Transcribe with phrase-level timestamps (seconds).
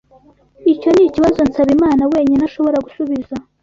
[0.73, 3.35] Icyo nikibazo Nsabimana wenyine ashobora gusubiza.